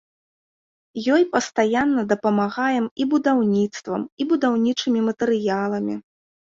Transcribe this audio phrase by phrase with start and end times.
[1.15, 5.95] Ёй пастаянна дапамагаем і будаўніцтвам, і будаўнічымі матэрыяламі.